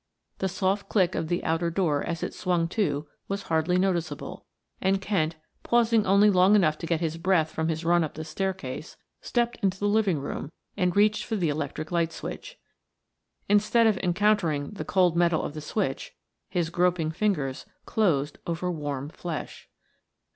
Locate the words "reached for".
10.95-11.35